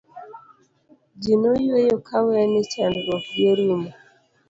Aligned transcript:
ji 1.21 1.33
noyueyo 1.41 1.97
kawe 2.07 2.35
ni 2.51 2.61
chandruok 2.71 3.23
gi 3.33 3.43
orumo 3.51 3.89